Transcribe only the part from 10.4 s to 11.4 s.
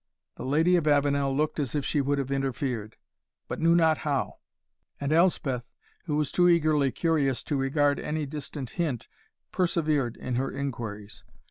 inquiries.